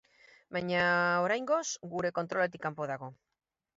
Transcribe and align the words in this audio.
Baina 0.55 0.79
oraingoz, 1.25 1.61
gure 1.93 2.13
kontroletik 2.19 2.65
kanpo 2.67 2.89
dago. 2.97 3.11